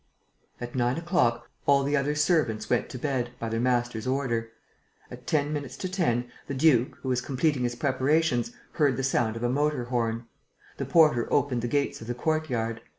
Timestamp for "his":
7.61-7.75